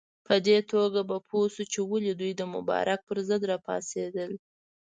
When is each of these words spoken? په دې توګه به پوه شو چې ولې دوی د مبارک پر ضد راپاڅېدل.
په 0.27 0.35
دې 0.47 0.57
توګه 0.71 0.99
به 1.09 1.17
پوه 1.27 1.47
شو 1.53 1.63
چې 1.73 1.79
ولې 1.89 2.13
دوی 2.19 2.31
د 2.35 2.41
مبارک 2.53 2.99
پر 3.07 3.17
ضد 3.27 3.41
راپاڅېدل. 3.51 4.31